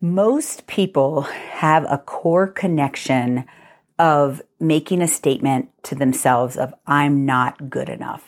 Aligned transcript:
Most 0.00 0.68
people 0.68 1.22
have 1.22 1.84
a 1.90 1.98
core 1.98 2.46
connection 2.46 3.44
of 3.98 4.40
making 4.60 5.02
a 5.02 5.08
statement 5.08 5.70
to 5.82 5.96
themselves 5.96 6.56
of, 6.56 6.72
I'm 6.86 7.26
not 7.26 7.68
good 7.68 7.88
enough. 7.88 8.24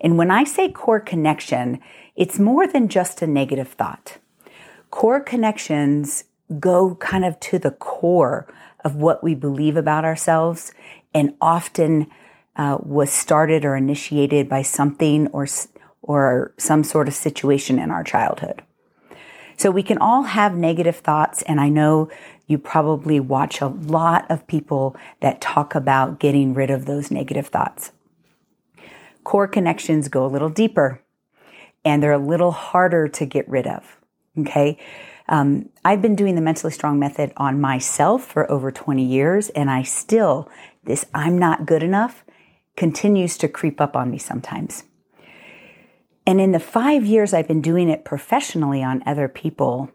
And 0.00 0.18
when 0.18 0.32
I 0.32 0.42
say 0.42 0.68
core 0.68 0.98
connection, 0.98 1.78
it's 2.16 2.40
more 2.40 2.66
than 2.66 2.88
just 2.88 3.22
a 3.22 3.28
negative 3.28 3.68
thought. 3.68 4.18
Core 4.90 5.20
connections 5.20 6.24
go 6.58 6.96
kind 6.96 7.24
of 7.24 7.38
to 7.38 7.60
the 7.60 7.70
core 7.70 8.52
of 8.84 8.96
what 8.96 9.22
we 9.22 9.36
believe 9.36 9.76
about 9.76 10.04
ourselves 10.04 10.72
and 11.14 11.34
often 11.40 12.08
uh, 12.56 12.78
was 12.82 13.12
started 13.12 13.64
or 13.64 13.76
initiated 13.76 14.48
by 14.48 14.62
something 14.62 15.28
or, 15.28 15.46
or 16.02 16.52
some 16.58 16.82
sort 16.82 17.06
of 17.06 17.14
situation 17.14 17.78
in 17.78 17.92
our 17.92 18.02
childhood. 18.02 18.62
So 19.56 19.70
we 19.70 19.82
can 19.82 19.98
all 19.98 20.24
have 20.24 20.54
negative 20.54 20.96
thoughts, 20.96 21.42
and 21.42 21.60
I 21.60 21.68
know 21.68 22.10
you 22.46 22.58
probably 22.58 23.18
watch 23.20 23.60
a 23.60 23.66
lot 23.66 24.30
of 24.30 24.46
people 24.46 24.96
that 25.20 25.40
talk 25.40 25.74
about 25.74 26.20
getting 26.20 26.54
rid 26.54 26.70
of 26.70 26.86
those 26.86 27.10
negative 27.10 27.48
thoughts. 27.48 27.92
Core 29.24 29.48
connections 29.48 30.08
go 30.08 30.24
a 30.24 30.28
little 30.28 30.50
deeper 30.50 31.02
and 31.84 32.02
they're 32.02 32.12
a 32.12 32.18
little 32.18 32.52
harder 32.52 33.08
to 33.08 33.26
get 33.26 33.48
rid 33.48 33.66
of. 33.66 33.96
Okay. 34.38 34.78
Um, 35.28 35.70
I've 35.84 36.02
been 36.02 36.14
doing 36.14 36.34
the 36.34 36.40
mentally 36.40 36.72
strong 36.72 36.98
method 36.98 37.32
on 37.36 37.60
myself 37.60 38.24
for 38.24 38.48
over 38.50 38.70
20 38.70 39.04
years, 39.04 39.48
and 39.50 39.70
I 39.70 39.82
still, 39.82 40.48
this 40.84 41.06
I'm 41.14 41.38
not 41.38 41.66
good 41.66 41.82
enough 41.82 42.24
continues 42.76 43.38
to 43.38 43.48
creep 43.48 43.80
up 43.80 43.96
on 43.96 44.10
me 44.10 44.18
sometimes. 44.18 44.84
And 46.26 46.40
in 46.40 46.52
the 46.52 46.60
five 46.60 47.04
years 47.04 47.32
I've 47.32 47.48
been 47.48 47.62
doing 47.62 47.88
it 47.88 48.04
professionally 48.04 48.82
on 48.82 49.02
other 49.06 49.28
people, 49.28 49.90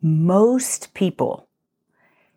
most 0.00 0.94
people 0.94 1.48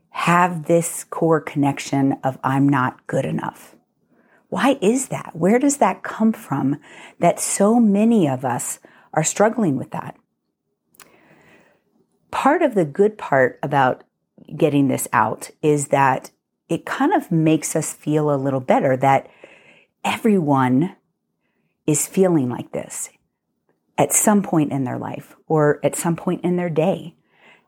have 0.10 0.66
this 0.66 1.04
core 1.04 1.40
connection 1.40 2.18
of 2.24 2.40
I'm 2.44 2.68
not 2.68 3.06
good 3.06 3.26
enough. 3.26 3.76
Why 4.50 4.80
is 4.82 5.10
that? 5.10 5.36
Where 5.36 5.60
does 5.60 5.78
that 5.78 6.02
come 6.02 6.34
from 6.34 6.80
that 7.20 7.40
so 7.40 7.80
many 7.80 8.28
of 8.28 8.44
us 8.44 8.80
are 9.14 9.24
struggling 9.24 9.78
with 9.78 9.92
that? 9.92 10.18
Part 12.32 12.64
of 12.64 12.74
the 12.74 12.86
good 12.86 13.18
part 13.18 13.60
about 13.62 14.04
getting 14.56 14.88
this 14.88 15.08
out 15.14 15.52
is 15.62 15.90
that 15.90 16.32
it 16.68 16.86
kind 16.86 17.14
of 17.14 17.32
makes 17.32 17.76
us 17.76 17.94
feel 17.94 18.34
a 18.34 18.38
little 18.38 18.60
better 18.60 18.98
that 18.98 19.30
everyone 20.04 20.96
is 21.90 22.06
feeling 22.06 22.50
like 22.50 22.72
this 22.72 23.10
at 23.98 24.14
some 24.14 24.44
point 24.44 24.72
in 24.72 24.84
their 24.84 25.00
life 25.00 25.36
or 25.48 25.80
at 25.84 25.96
some 25.96 26.16
point 26.16 26.44
in 26.44 26.56
their 26.56 26.70
day. 26.70 27.16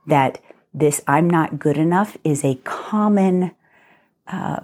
That 0.07 0.39
this 0.73 1.01
I'm 1.07 1.27
not 1.27 1.57
good 1.57 1.77
enough 1.77 2.17
is 2.23 2.43
a 2.43 2.59
common 2.63 3.51
uh, 4.27 4.61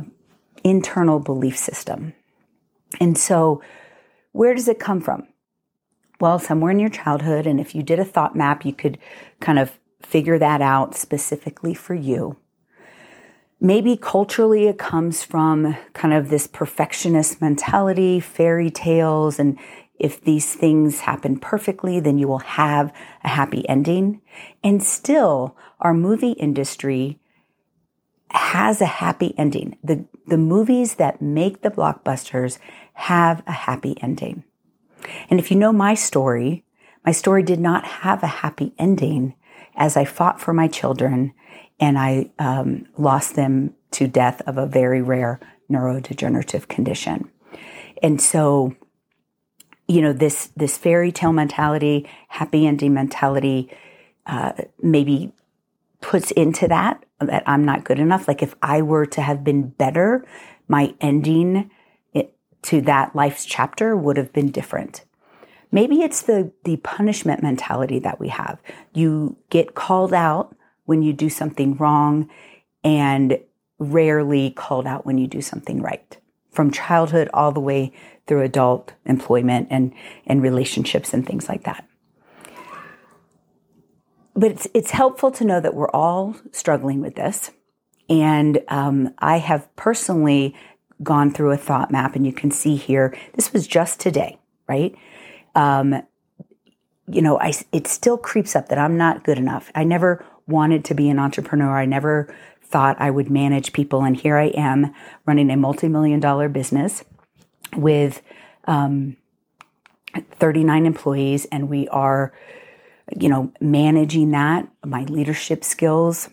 internal 0.64 1.19
belief 1.19 1.58
system. 1.58 2.14
And 2.99 3.17
so, 3.17 3.61
where 4.31 4.53
does 4.53 4.67
it 4.67 4.80
come 4.80 5.02
from? 5.02 5.27
Well, 6.19 6.39
somewhere 6.39 6.71
in 6.71 6.80
your 6.80 6.89
childhood, 6.89 7.47
and 7.47 7.59
if 7.59 7.73
you 7.73 7.83
did 7.83 7.99
a 7.99 8.05
thought 8.05 8.36
map, 8.36 8.64
you 8.64 8.73
could 8.73 8.97
kind 9.39 9.59
of 9.59 9.80
figure 10.02 10.38
that 10.38 10.61
out 10.61 10.95
specifically 10.95 11.73
for 11.73 11.95
you. 11.95 12.38
Maybe 13.59 13.97
culturally 13.97 14.67
it 14.67 14.77
comes 14.77 15.23
from 15.23 15.75
kind 15.94 16.13
of 16.13 16.30
this 16.30 16.45
perfectionist 16.45 17.41
mentality, 17.41 18.19
fairy 18.19 18.69
tales, 18.69 19.39
and 19.39 19.58
if 19.99 20.22
these 20.22 20.53
things 20.53 21.02
happen 21.02 21.39
perfectly, 21.39 21.99
then 21.99 22.19
you 22.19 22.27
will 22.27 22.38
have 22.39 22.94
a 23.23 23.30
happy 23.30 23.67
ending. 23.67 24.22
And 24.64 24.83
still, 24.83 25.58
our 25.80 25.94
movie 25.94 26.33
industry 26.33 27.19
has 28.30 28.80
a 28.80 28.86
happy 28.86 29.33
ending. 29.38 29.77
The, 29.83 30.05
the 30.27 30.38
movies 30.38 30.95
that 30.95 31.21
make 31.21 31.61
the 31.61 31.71
blockbusters 31.71 32.60
have 32.93 33.42
a 33.48 33.52
happy 33.52 33.95
ending. 34.02 34.43
And 35.30 35.39
if 35.39 35.49
you 35.49 35.58
know 35.58 35.73
my 35.73 35.95
story, 35.95 36.64
my 37.05 37.11
story 37.11 37.42
did 37.42 37.60
not 37.60 37.86
have 37.86 38.21
a 38.21 38.27
happy 38.27 38.73
ending 38.77 39.33
as 39.76 39.95
I 39.95 40.05
fought 40.05 40.42
for 40.42 40.54
my 40.54 40.67
children 40.67 41.33
and 41.80 41.98
I 41.98 42.32
um, 42.39 42.88
lost 42.98 43.36
them 43.36 43.73
to 43.92 44.08
death 44.08 44.42
of 44.48 44.58
a 44.58 44.65
very 44.65 45.02
rare 45.02 45.39
neurodegenerative 45.70 46.67
condition. 46.67 47.30
And 48.02 48.21
so, 48.21 48.76
you 49.87 50.02
know, 50.02 50.14
this 50.14 50.49
this 50.55 50.77
fairy 50.77 51.11
tale 51.11 51.33
mentality, 51.33 52.10
happy 52.27 52.67
ending 52.67 52.93
mentality, 52.93 53.70
uh, 54.26 54.54
maybe 54.82 55.32
puts 56.02 56.32
into 56.32 56.67
that 56.67 57.04
that 57.20 57.43
I'm 57.48 57.66
not 57.66 57.83
good 57.83 57.99
enough. 57.99 58.27
Like 58.27 58.43
if 58.43 58.55
I 58.61 58.82
were 58.82 59.05
to 59.08 59.21
have 59.21 59.43
been 59.43 59.70
better, 59.70 60.26
my 60.67 60.93
ending 61.02 61.71
it, 62.14 62.33
to 62.64 62.82
that 62.82 63.16
life's 63.16 63.45
chapter 63.45 63.95
would 63.95 64.17
have 64.17 64.33
been 64.33 64.52
different. 64.52 65.04
Maybe 65.71 66.02
it's 66.02 66.21
the 66.21 66.52
the 66.64 66.77
punishment 66.77 67.42
mentality 67.42 67.99
that 67.99 68.20
we 68.20 68.30
have. 68.30 68.60
You 68.93 69.37
get 69.49 69.76
called 69.76 70.14
out 70.14 70.55
when 70.87 71.03
you 71.03 71.14
do 71.14 71.30
something 71.30 71.75
wrong 71.75 72.27
and 72.83 73.39
rarely 73.77 74.49
called 74.49 74.87
out 74.87 75.05
when 75.05 75.20
you 75.20 75.27
do 75.27 75.42
something 75.42 75.81
right. 75.81 76.17
From 76.49 76.71
childhood 76.71 77.30
all 77.33 77.52
the 77.52 77.59
way 77.59 77.93
through 78.25 78.42
adult 78.42 78.93
employment 79.05 79.67
and, 79.70 79.93
and 80.25 80.42
relationships 80.42 81.14
and 81.14 81.25
things 81.25 81.48
like 81.48 81.64
that. 81.65 81.87
But 84.33 84.52
it's, 84.52 84.67
it's 84.73 84.92
helpful 84.92 85.30
to 85.31 85.45
know 85.45 85.59
that 85.59 85.75
we're 85.75 85.92
all 85.92 86.36
struggling 86.52 87.02
with 87.02 87.15
this. 87.15 87.52
And 88.09 88.64
um, 88.69 89.14
I 89.19 89.37
have 89.39 89.73
personally 89.75 90.55
gone 91.04 91.31
through 91.31 91.52
a 91.52 91.58
thought 91.58 91.92
map, 91.92 92.15
and 92.15 92.25
you 92.25 92.33
can 92.33 92.49
see 92.49 92.75
here, 92.75 93.15
this 93.33 93.52
was 93.52 93.67
just 93.67 93.99
today, 93.99 94.39
right? 94.67 94.95
Um, 95.54 96.02
you 97.08 97.21
know, 97.21 97.39
I, 97.39 97.54
it 97.71 97.87
still 97.87 98.17
creeps 98.17 98.55
up 98.55 98.69
that 98.69 98.77
I'm 98.77 98.98
not 98.98 99.23
good 99.23 99.37
enough. 99.37 99.71
I 99.75 99.83
never 99.83 100.25
wanted 100.47 100.85
to 100.85 100.93
be 100.93 101.09
an 101.09 101.19
entrepreneur. 101.19 101.77
I 101.77 101.85
never 101.85 102.33
thought 102.61 102.97
I 102.99 103.11
would 103.11 103.30
manage 103.30 103.73
people. 103.73 104.03
And 104.03 104.15
here 104.15 104.37
I 104.37 104.47
am 104.47 104.93
running 105.25 105.49
a 105.49 105.58
multi 105.58 105.87
million 105.87 106.19
dollar 106.19 106.49
business 106.49 107.03
with 107.75 108.21
um, 108.65 109.17
39 110.15 110.86
employees, 110.86 111.45
and 111.52 111.69
we 111.69 111.87
are, 111.89 112.33
you 113.17 113.30
know, 113.30 113.52
managing 113.61 114.31
that, 114.31 114.67
my 114.86 115.03
leadership 115.03 115.63
skills, 115.63 116.30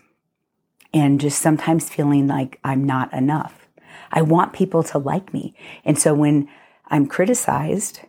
and 0.93 1.19
just 1.19 1.41
sometimes 1.41 1.89
feeling 1.89 2.27
like 2.27 2.59
I'm 2.63 2.83
not 2.83 3.13
enough. 3.13 3.67
I 4.11 4.21
want 4.21 4.53
people 4.53 4.83
to 4.83 4.97
like 4.97 5.33
me. 5.33 5.55
And 5.83 5.99
so 5.99 6.13
when 6.13 6.47
I'm 6.87 7.07
criticized, 7.07 8.01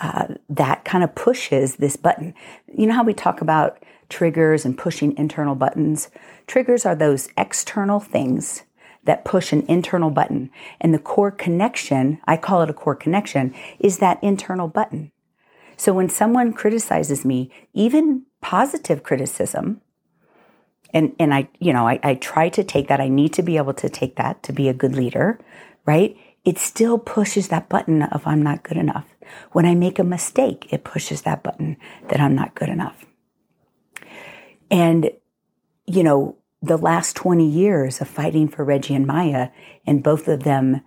uh, 0.00 0.34
that 0.48 0.84
kind 0.84 1.04
of 1.04 1.14
pushes 1.14 1.76
this 1.76 1.96
button. 1.96 2.34
You 2.72 2.86
know 2.86 2.94
how 2.94 3.04
we 3.04 3.14
talk 3.14 3.40
about 3.40 3.82
triggers 4.08 4.64
and 4.64 4.76
pushing 4.76 5.16
internal 5.16 5.54
buttons. 5.54 6.10
Triggers 6.46 6.84
are 6.84 6.94
those 6.94 7.28
external 7.36 8.00
things 8.00 8.64
that 9.04 9.24
push 9.24 9.52
an 9.52 9.64
internal 9.66 10.10
button. 10.10 10.50
And 10.80 10.92
the 10.92 10.98
core 10.98 11.30
connection, 11.30 12.20
I 12.26 12.36
call 12.36 12.62
it 12.62 12.70
a 12.70 12.74
core 12.74 12.96
connection, 12.96 13.54
is 13.78 13.98
that 13.98 14.22
internal 14.22 14.68
button. 14.68 15.12
So 15.76 15.94
when 15.94 16.10
someone 16.10 16.52
criticizes 16.52 17.24
me, 17.24 17.50
even 17.72 18.24
positive 18.42 19.02
criticism, 19.02 19.80
and, 20.92 21.14
and 21.18 21.32
I, 21.32 21.48
you 21.58 21.72
know, 21.72 21.86
I, 21.86 22.00
I 22.02 22.14
try 22.16 22.48
to 22.50 22.64
take 22.64 22.88
that. 22.88 23.00
I 23.00 23.08
need 23.08 23.32
to 23.34 23.42
be 23.42 23.56
able 23.56 23.74
to 23.74 23.88
take 23.88 24.16
that 24.16 24.42
to 24.42 24.52
be 24.52 24.68
a 24.68 24.74
good 24.74 24.94
leader, 24.94 25.38
right? 25.86 26.16
It 26.44 26.58
still 26.58 26.98
pushes 26.98 27.48
that 27.48 27.68
button 27.68 28.02
of 28.02 28.26
I'm 28.26 28.42
not 28.42 28.62
good 28.62 28.76
enough. 28.76 29.06
When 29.52 29.66
I 29.66 29.74
make 29.74 29.98
a 29.98 30.04
mistake, 30.04 30.72
it 30.72 30.84
pushes 30.84 31.22
that 31.22 31.42
button 31.42 31.76
that 32.08 32.20
I'm 32.20 32.34
not 32.34 32.54
good 32.54 32.68
enough. 32.68 33.04
And, 34.70 35.10
you 35.86 36.02
know, 36.02 36.36
the 36.62 36.78
last 36.78 37.16
20 37.16 37.46
years 37.46 38.00
of 38.00 38.08
fighting 38.08 38.48
for 38.48 38.64
Reggie 38.64 38.94
and 38.94 39.06
Maya 39.06 39.48
and 39.86 40.02
both 40.02 40.28
of 40.28 40.42
them 40.44 40.82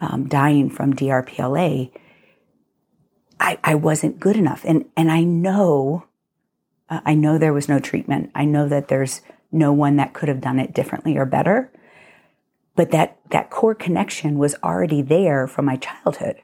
um, 0.00 0.28
dying 0.28 0.70
from 0.70 0.94
DRPLA, 0.94 1.90
I, 3.40 3.58
I 3.64 3.74
wasn't 3.74 4.20
good 4.20 4.36
enough. 4.36 4.64
And, 4.64 4.86
and 4.96 5.10
I 5.10 5.22
know, 5.22 6.06
uh, 6.88 7.00
I 7.04 7.14
know 7.14 7.38
there 7.38 7.52
was 7.52 7.68
no 7.68 7.78
treatment. 7.78 8.30
I 8.34 8.44
know 8.44 8.68
that 8.68 8.88
there's 8.88 9.20
no 9.50 9.72
one 9.72 9.96
that 9.96 10.12
could 10.12 10.28
have 10.28 10.40
done 10.40 10.58
it 10.58 10.74
differently 10.74 11.16
or 11.16 11.24
better. 11.24 11.72
But 12.78 12.92
that, 12.92 13.18
that 13.30 13.50
core 13.50 13.74
connection 13.74 14.38
was 14.38 14.54
already 14.62 15.02
there 15.02 15.48
from 15.48 15.64
my 15.64 15.74
childhood. 15.78 16.36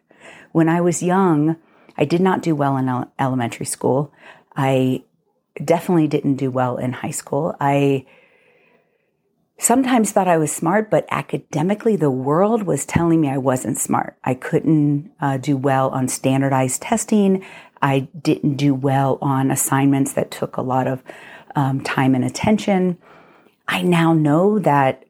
When 0.50 0.68
I 0.68 0.80
was 0.80 1.00
young, 1.00 1.54
I 1.96 2.04
did 2.04 2.20
not 2.20 2.42
do 2.42 2.56
well 2.56 2.76
in 2.76 3.06
elementary 3.20 3.66
school. 3.66 4.12
I 4.56 5.04
definitely 5.64 6.08
didn't 6.08 6.34
do 6.34 6.50
well 6.50 6.76
in 6.76 6.92
high 6.92 7.12
school. 7.12 7.54
I 7.60 8.06
sometimes 9.58 10.10
thought 10.10 10.26
I 10.26 10.36
was 10.38 10.50
smart, 10.50 10.90
but 10.90 11.06
academically, 11.08 11.94
the 11.94 12.10
world 12.10 12.64
was 12.64 12.84
telling 12.84 13.20
me 13.20 13.30
I 13.30 13.38
wasn't 13.38 13.78
smart. 13.78 14.18
I 14.24 14.34
couldn't 14.34 15.12
uh, 15.20 15.36
do 15.36 15.56
well 15.56 15.90
on 15.90 16.08
standardized 16.08 16.82
testing. 16.82 17.44
I 17.80 18.08
didn't 18.20 18.56
do 18.56 18.74
well 18.74 19.18
on 19.22 19.52
assignments 19.52 20.14
that 20.14 20.32
took 20.32 20.56
a 20.56 20.62
lot 20.62 20.88
of 20.88 21.00
um, 21.54 21.80
time 21.80 22.16
and 22.16 22.24
attention. 22.24 22.98
I 23.68 23.82
now 23.82 24.12
know 24.12 24.58
that 24.58 25.04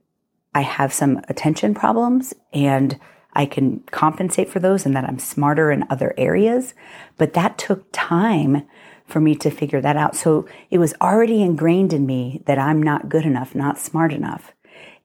I 0.55 0.63
have 0.63 0.93
some 0.93 1.21
attention 1.29 1.75
problems 1.75 2.33
and 2.53 2.99
I 3.33 3.47
can 3.47 3.81
compensate 3.91 4.49
for 4.49 4.61
those 4.61 4.87
and 4.87 4.95
that 4.95 5.05
I'm 5.05 5.19
smarter 5.19 5.73
in 5.73 5.85
other 5.91 6.15
areas. 6.17 6.75
But 7.17 7.35
that 7.35 7.59
took 7.59 7.87
time 7.93 8.67
for 9.07 9.21
me 9.21 9.35
to 9.37 9.51
figure 9.51 9.81
that 9.81 9.97
out. 9.97 10.17
So 10.17 10.47
it 10.71 10.79
was 10.79 10.95
already 11.01 11.43
ingrained 11.43 11.93
in 11.93 12.07
me 12.07 12.43
that 12.47 12.59
I'm 12.59 12.83
not 12.83 13.09
good 13.09 13.27
enough, 13.27 13.55
not 13.55 13.79
smart 13.79 14.13
enough. 14.13 14.53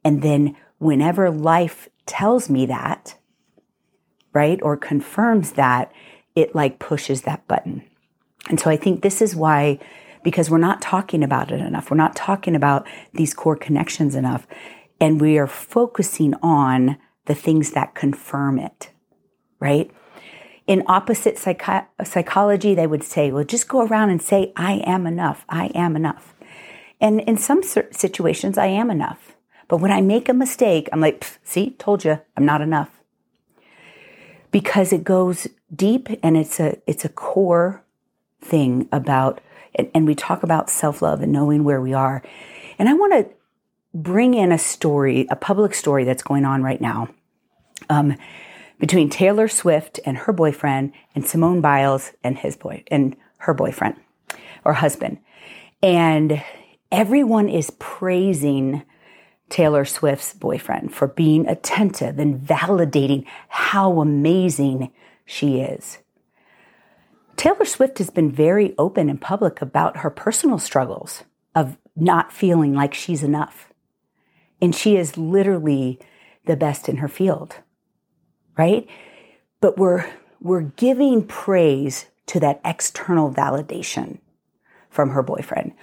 And 0.04 0.22
then 0.22 0.56
whenever 0.78 1.30
life 1.30 1.90
tells 2.06 2.50
me 2.50 2.66
that, 2.68 3.18
right, 4.34 4.60
or 4.62 4.78
confirms 4.78 5.54
that, 5.54 5.92
it 6.36 6.56
like 6.56 6.80
pushes 6.80 7.24
that 7.24 7.48
button. 7.48 7.84
And 8.48 8.60
so 8.60 8.70
I 8.70 8.78
think 8.78 9.02
this 9.02 9.22
is 9.22 9.36
why, 9.36 9.80
because 10.24 10.50
we're 10.50 10.58
not 10.60 10.82
talking 10.82 11.24
about 11.24 11.52
it 11.52 11.60
enough, 11.60 11.92
we're 11.92 11.98
not 11.98 12.16
talking 12.16 12.56
about 12.56 12.88
these 13.14 13.34
core 13.34 13.58
connections 13.58 14.16
enough, 14.16 14.48
and 15.00 15.22
we 15.22 15.38
are 15.38 15.48
focusing 15.48 16.34
on 16.42 16.98
the 17.26 17.36
things 17.36 17.72
that 17.72 17.96
confirm 17.96 18.60
it, 18.60 18.90
right? 19.60 19.92
In 20.68 20.84
opposite 20.88 21.38
psychology, 21.38 22.76
they 22.76 22.88
would 22.88 23.04
say, 23.04 23.32
well, 23.32 23.44
just 23.44 23.68
go 23.68 23.86
around 23.86 24.10
and 24.10 24.22
say, 24.22 24.54
I 24.56 24.82
am 24.86 25.08
enough, 25.08 25.46
I 25.50 25.68
am 25.68 25.96
enough. 25.96 26.36
And 27.02 27.22
in 27.22 27.38
some 27.38 27.64
situations, 27.64 28.58
I 28.58 28.68
am 28.68 28.92
enough. 28.92 29.36
But 29.68 29.78
when 29.78 29.92
I 29.92 30.02
make 30.02 30.28
a 30.28 30.34
mistake, 30.34 30.90
I'm 30.92 31.00
like, 31.00 31.26
see, 31.44 31.72
told 31.72 32.04
you, 32.04 32.20
I'm 32.36 32.46
not 32.46 32.62
enough. 32.62 32.90
Because 34.52 34.92
it 34.92 35.04
goes 35.04 35.48
deep 35.74 36.10
and 36.24 36.36
it's 36.36 36.60
a 36.60 36.78
it's 36.88 37.06
a 37.06 37.10
core 37.10 37.84
thing 38.42 38.90
about 38.92 39.42
and, 39.76 39.92
and 39.94 40.08
we 40.08 40.16
talk 40.16 40.42
about 40.42 40.70
self-love 40.70 41.22
and 41.22 41.32
knowing 41.32 41.64
where 41.64 41.80
we 41.80 41.94
are. 41.94 42.24
And 42.80 42.90
I 42.90 42.94
want 42.94 43.14
to 43.14 43.30
bring 43.94 44.34
in 44.34 44.52
a 44.52 44.58
story, 44.58 45.28
a 45.30 45.36
public 45.36 45.74
story 45.74 46.04
that's 46.04 46.24
going 46.24 46.46
on 46.46 46.64
right 46.64 46.82
now. 46.82 47.10
Um, 47.90 48.16
between 48.80 49.10
Taylor 49.10 49.48
Swift 49.48 50.00
and 50.06 50.18
her 50.18 50.34
boyfriend 50.34 50.94
and 51.14 51.28
Simone 51.28 51.62
Biles 51.62 52.14
and 52.24 52.38
his 52.38 52.56
boy 52.56 52.84
and 52.90 53.16
her 53.40 53.54
boyfriend 53.54 53.96
or 54.64 54.74
husband. 54.74 55.20
And 55.84 56.44
everyone 56.92 57.50
is 57.50 57.72
praising 57.80 58.84
Taylor 59.50 59.86
Swift's 59.86 60.34
boyfriend 60.34 60.94
for 60.94 61.08
being 61.08 61.48
attentive 61.48 62.20
and 62.20 62.40
validating 62.40 63.26
how 63.50 64.00
amazing 64.00 64.92
she 65.26 65.60
is. 65.60 66.00
Taylor 67.36 67.66
Swift 67.66 67.98
has 68.00 68.10
been 68.10 68.32
very 68.32 68.76
open 68.78 69.10
and 69.10 69.20
public 69.20 69.62
about 69.62 69.98
her 69.98 70.10
personal 70.10 70.60
struggles 70.60 71.24
of 71.56 71.78
not 71.96 72.32
feeling 72.32 72.74
like 72.74 72.94
she's 72.94 73.24
enough. 73.24 73.69
And 74.62 74.76
she 74.76 74.98
is 74.98 75.18
literally 75.18 76.00
the 76.46 76.58
best 76.58 76.90
in 76.90 76.98
her 76.98 77.08
field, 77.08 77.56
right? 78.58 78.88
But 79.62 79.78
we're, 79.78 80.10
we're 80.42 80.62
giving 80.62 81.26
praise 81.26 82.08
to 82.28 82.40
that 82.40 82.62
external 82.64 83.32
validation 83.32 84.20
from 84.90 85.12
her 85.12 85.24
boyfriend. 85.24 85.74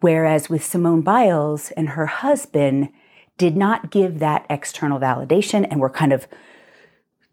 Whereas 0.00 0.48
with 0.48 0.64
Simone 0.64 1.02
Biles 1.02 1.70
and 1.72 1.90
her 1.90 2.06
husband 2.06 2.90
did 3.38 3.56
not 3.56 3.90
give 3.90 4.18
that 4.18 4.46
external 4.48 4.98
validation 4.98 5.66
and 5.70 5.80
were 5.80 5.90
kind 5.90 6.12
of 6.12 6.26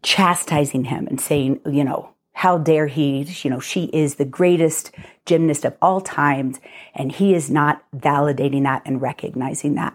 chastising 0.02 0.84
him 0.84 1.06
and 1.06 1.20
saying, 1.20 1.60
you 1.66 1.84
know, 1.84 2.10
how 2.34 2.58
dare 2.58 2.88
he, 2.88 3.22
you 3.22 3.50
know, 3.50 3.60
she 3.60 3.84
is 3.86 4.16
the 4.16 4.24
greatest 4.24 4.90
gymnast 5.24 5.64
of 5.64 5.76
all 5.80 6.00
times 6.00 6.60
and 6.94 7.12
he 7.12 7.32
is 7.32 7.50
not 7.50 7.82
validating 7.96 8.64
that 8.64 8.82
and 8.84 9.00
recognizing 9.00 9.74
that. 9.76 9.94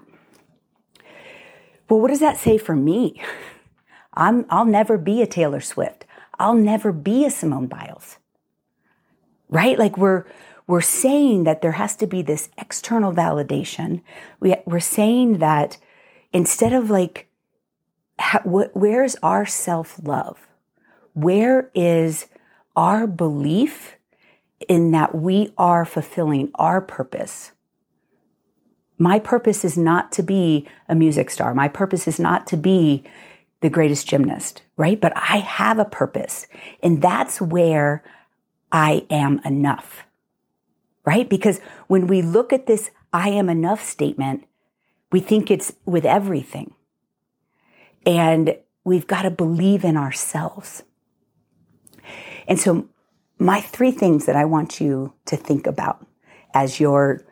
Well, 1.90 2.00
what 2.00 2.10
does 2.10 2.20
that 2.20 2.38
say 2.38 2.58
for 2.58 2.76
me? 2.76 3.20
I'm, 4.14 4.46
I'll 4.50 4.66
never 4.66 4.98
be 4.98 5.22
a 5.22 5.28
Taylor 5.28 5.60
Swift. 5.60 6.06
I'll 6.38 6.56
never 6.56 6.92
be 6.92 7.26
a 7.26 7.32
Simone 7.32 7.68
Biles. 7.68 8.18
Right? 9.50 9.78
Like 9.78 9.98
we're, 9.98 10.26
we're 10.68 10.82
saying 10.82 11.46
that 11.46 11.62
there 11.62 11.74
has 11.74 11.96
to 11.98 12.08
be 12.08 12.22
this 12.22 12.50
external 12.58 13.12
validation. 13.12 14.02
We, 14.40 14.56
we're 14.66 14.80
saying 14.80 15.40
that 15.40 15.78
instead 16.32 16.74
of 16.74 16.90
like, 16.90 17.28
where's 18.44 19.16
our 19.24 19.46
self 19.46 20.00
love? 20.04 20.48
Where 21.14 21.72
is 21.74 22.28
our 22.76 23.08
belief 23.08 23.96
in 24.68 24.92
that 24.92 25.16
we 25.16 25.54
are 25.58 25.86
fulfilling 25.86 26.52
our 26.56 26.82
purpose? 26.82 27.52
My 29.00 29.18
purpose 29.18 29.66
is 29.66 29.78
not 29.78 30.12
to 30.14 30.24
be 30.24 30.68
a 30.88 30.94
music 30.94 31.32
star. 31.32 31.56
My 31.56 31.68
purpose 31.68 32.08
is 32.08 32.20
not 32.20 32.46
to 32.48 32.58
be 32.58 33.04
the 33.62 33.70
greatest 33.70 34.08
gymnast, 34.08 34.62
right? 34.78 35.02
But 35.02 35.14
I 35.16 35.38
have 35.38 35.80
a 35.80 35.86
purpose. 35.86 36.46
And 36.84 37.02
that's 37.02 37.42
where 37.42 38.04
I 38.72 39.08
am 39.10 39.42
enough 39.44 40.06
right? 41.10 41.28
Because 41.28 41.60
when 41.88 42.06
we 42.06 42.22
look 42.22 42.54
at 42.54 42.68
this 42.68 42.92
I 43.12 43.30
am 43.30 43.50
enough 43.50 43.84
statement, 43.84 44.46
we 45.12 45.20
think 45.20 45.50
it's 45.50 45.74
with 45.84 46.06
everything. 46.06 46.76
And 48.06 48.56
we've 48.84 49.08
got 49.08 49.24
to 49.24 49.32
believe 49.32 49.84
in 49.84 49.98
ourselves. 49.98 50.84
And 52.48 52.60
so, 52.60 52.88
my 53.40 53.62
three 53.62 53.92
things 53.92 54.28
that 54.28 54.36
I 54.36 54.46
want 54.46 54.80
you 54.80 55.14
to 55.26 55.36
think 55.36 55.66
about 55.66 56.06
as 56.54 56.80
you're 56.80 57.26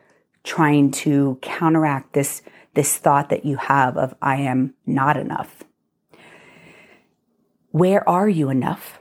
trying 0.48 0.90
to 0.90 1.38
counteract 1.42 2.14
this, 2.14 2.42
this 2.74 2.98
thought 2.98 3.30
that 3.30 3.46
you 3.46 3.58
have 3.58 3.98
of 3.98 4.16
I 4.22 4.38
am 4.38 4.74
not 4.86 5.18
enough. 5.18 5.64
Where 7.72 8.08
are 8.08 8.30
you 8.30 8.50
enough? 8.50 9.00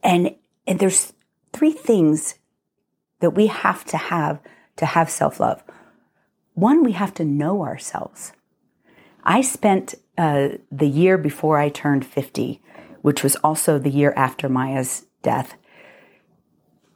And, 0.00 0.36
and 0.64 0.78
there's 0.78 1.12
three 1.52 1.72
things 1.72 2.36
that 3.18 3.30
we 3.32 3.48
have 3.48 3.84
to 3.86 3.96
have 3.96 4.40
to 4.76 4.86
have 4.86 5.10
self 5.10 5.40
love. 5.40 5.62
One, 6.54 6.84
we 6.84 6.92
have 6.92 7.12
to 7.14 7.24
know 7.24 7.62
ourselves. 7.62 8.32
I 9.24 9.40
spent 9.40 9.96
uh, 10.16 10.50
the 10.70 10.88
year 10.88 11.18
before 11.18 11.58
I 11.58 11.68
turned 11.68 12.06
50, 12.06 12.62
which 13.00 13.24
was 13.24 13.34
also 13.36 13.78
the 13.80 13.90
year 13.90 14.12
after 14.16 14.48
Maya's 14.48 15.06
death, 15.22 15.56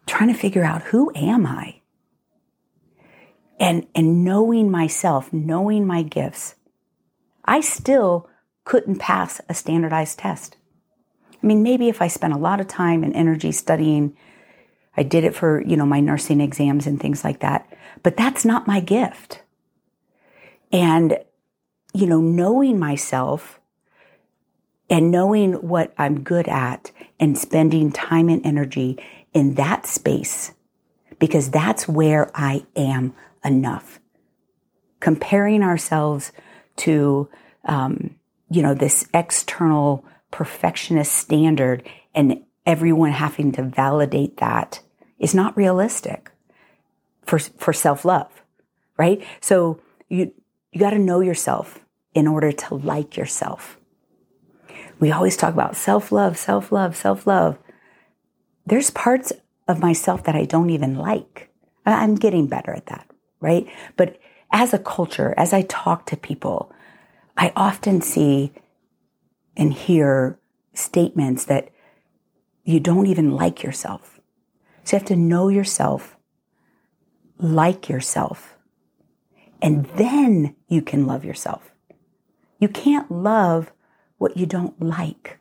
trying 0.06 0.32
to 0.32 0.38
figure 0.38 0.64
out 0.64 0.82
who 0.82 1.10
am 1.16 1.44
I? 1.44 1.75
And, 3.58 3.87
and 3.94 4.25
knowing 4.25 4.70
myself, 4.70 5.32
knowing 5.32 5.86
my 5.86 6.03
gifts. 6.03 6.56
I 7.44 7.60
still 7.60 8.29
couldn't 8.65 8.98
pass 8.98 9.41
a 9.48 9.55
standardized 9.55 10.19
test. 10.19 10.56
I 11.43 11.46
mean, 11.46 11.63
maybe 11.63 11.89
if 11.89 12.03
I 12.03 12.08
spent 12.08 12.34
a 12.34 12.39
lot 12.39 12.60
of 12.60 12.69
time 12.69 13.03
and 13.03 13.15
energy 13.15 13.53
studying 13.53 14.17
I 14.96 15.03
did 15.03 15.25
it 15.25 15.34
for, 15.34 15.63
you 15.63 15.77
know, 15.77 15.86
my 15.86 16.01
nursing 16.01 16.41
exams 16.41 16.86
and 16.86 16.98
things 16.98 17.22
like 17.22 17.41
that. 17.41 17.70
But 18.03 18.17
that's 18.17 18.44
not 18.44 18.67
my 18.67 18.81
gift. 18.81 19.43
And, 20.72 21.19
you 21.93 22.06
know, 22.06 22.20
knowing 22.20 22.79
myself 22.79 23.60
and 24.89 25.10
knowing 25.10 25.55
what 25.55 25.93
I'm 25.98 26.22
good 26.22 26.48
at 26.48 26.91
and 27.20 27.36
spending 27.36 27.93
time 27.93 28.29
and 28.29 28.44
energy 28.44 28.98
in 29.34 29.55
that 29.55 29.86
space, 29.86 30.53
because 31.19 31.51
that's 31.51 31.86
where 31.86 32.31
I 32.34 32.65
am 32.75 33.15
enough. 33.46 34.00
Comparing 35.00 35.62
ourselves 35.62 36.32
to, 36.76 37.29
um, 37.65 38.17
you 38.50 38.62
know, 38.62 38.74
this 38.74 39.08
external 39.15 40.05
perfectionist 40.31 41.12
standard 41.12 41.82
and 42.15 42.43
everyone 42.65 43.12
having 43.12 43.53
to 43.53 43.62
validate 43.62 44.38
that 44.38 44.81
is 45.19 45.34
not 45.34 45.56
realistic 45.56 46.31
for, 47.24 47.38
for 47.38 47.72
self 47.72 48.05
love, 48.05 48.43
right? 48.96 49.24
So 49.41 49.81
you, 50.08 50.32
you 50.72 50.81
got 50.81 50.91
to 50.91 50.98
know 50.98 51.20
yourself 51.20 51.81
in 52.15 52.26
order 52.26 52.53
to 52.53 52.74
like 52.74 53.17
yourself. 53.17 53.79
We 54.98 55.12
always 55.12 55.36
talk 55.36 55.53
about 55.53 55.76
self 55.76 56.10
love, 56.10 56.38
self 56.38 56.72
love, 56.72 56.96
self 56.96 57.26
love. 57.26 57.58
There's 58.65 58.91
parts 58.91 59.32
of 59.69 59.81
myself 59.81 60.24
that 60.24 60.34
I 60.34 60.44
don't 60.44 60.70
even 60.70 60.96
like. 60.96 61.50
I'm 61.84 62.17
getting 62.17 62.46
better 62.46 62.72
at 62.72 62.86
that, 62.86 63.08
right? 63.40 63.66
But 63.96 64.19
as 64.52 64.72
a 64.72 64.78
culture, 64.78 65.34
as 65.36 65.52
I 65.52 65.62
talk 65.62 66.06
to 66.06 66.16
people, 66.16 66.72
I 67.36 67.52
often 67.56 68.00
see 68.00 68.52
and 69.56 69.72
hear 69.72 70.38
statements 70.74 71.44
that 71.46 71.70
you 72.64 72.81
don't 72.81 73.06
even 73.06 73.32
like 73.32 73.62
yourself. 73.62 74.20
So 74.84 74.96
you 74.96 75.00
have 75.00 75.08
to 75.08 75.16
know 75.16 75.48
yourself, 75.48 76.16
like 77.38 77.88
yourself, 77.88 78.56
and 79.60 79.86
then 79.96 80.55
you 80.69 80.82
can 80.82 81.06
love 81.06 81.24
yourself. 81.24 81.72
You 82.58 82.69
can't 82.69 83.10
love 83.10 83.72
what 84.19 84.36
you 84.36 84.46
don't 84.46 84.81
like. 84.81 85.38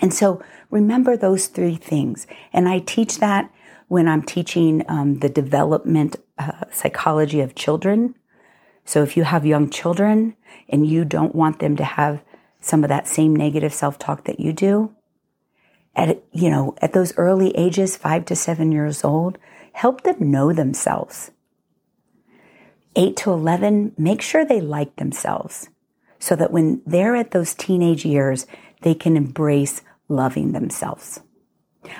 And 0.00 0.14
so 0.14 0.42
remember 0.70 1.16
those 1.16 1.46
three 1.48 1.76
things. 1.76 2.26
And 2.52 2.68
I 2.68 2.78
teach 2.80 3.18
that 3.18 3.52
when 3.90 4.06
I'm 4.06 4.22
teaching 4.22 4.84
um, 4.86 5.18
the 5.18 5.28
development 5.28 6.14
uh, 6.38 6.64
psychology 6.70 7.40
of 7.40 7.56
children. 7.56 8.14
So 8.84 9.02
if 9.02 9.16
you 9.16 9.24
have 9.24 9.44
young 9.44 9.68
children 9.68 10.36
and 10.68 10.86
you 10.86 11.04
don't 11.04 11.34
want 11.34 11.58
them 11.58 11.74
to 11.74 11.82
have 11.82 12.22
some 12.60 12.84
of 12.84 12.88
that 12.88 13.08
same 13.08 13.34
negative 13.34 13.74
self-talk 13.74 14.26
that 14.26 14.38
you 14.38 14.52
do, 14.52 14.94
at 15.96 16.22
you 16.30 16.48
know 16.48 16.76
at 16.80 16.92
those 16.92 17.18
early 17.18 17.50
ages, 17.56 17.96
five 17.96 18.24
to 18.26 18.36
seven 18.36 18.70
years 18.70 19.02
old, 19.02 19.38
help 19.72 20.04
them 20.04 20.30
know 20.30 20.52
themselves. 20.52 21.32
Eight 22.94 23.16
to 23.16 23.32
eleven, 23.32 23.92
make 23.98 24.22
sure 24.22 24.44
they 24.44 24.60
like 24.60 24.94
themselves, 24.96 25.68
so 26.20 26.36
that 26.36 26.52
when 26.52 26.80
they're 26.86 27.16
at 27.16 27.32
those 27.32 27.54
teenage 27.54 28.04
years, 28.04 28.46
they 28.82 28.94
can 28.94 29.16
embrace 29.16 29.82
loving 30.08 30.52
themselves. 30.52 31.20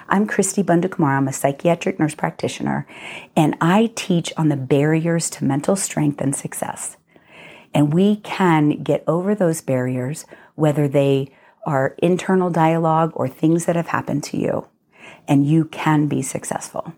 I'm 0.09 0.27
Cristi 0.27 0.63
Bundukamara. 0.63 1.17
I'm 1.17 1.29
a 1.29 1.33
psychiatric 1.33 1.99
nurse 1.99 2.15
practitioner, 2.15 2.87
and 3.37 3.57
I 3.61 3.93
teach 3.95 4.33
on 4.37 4.49
the 4.49 4.57
barriers 4.57 5.31
to 5.31 5.45
mental 5.45 5.77
strength 5.77 6.21
and 6.21 6.35
success. 6.37 6.97
And 7.73 7.95
we 7.95 8.17
can 8.17 8.83
get 8.83 9.05
over 9.07 9.35
those 9.35 9.61
barriers, 9.61 10.27
whether 10.55 10.89
they 10.89 11.33
are 11.65 11.95
internal 11.99 12.51
dialogue 12.51 13.13
or 13.15 13.29
things 13.29 13.65
that 13.67 13.77
have 13.77 13.89
happened 13.89 14.25
to 14.25 14.37
you, 14.37 14.67
and 15.29 15.47
you 15.47 15.65
can 15.67 16.09
be 16.09 16.23
successful. 16.23 16.93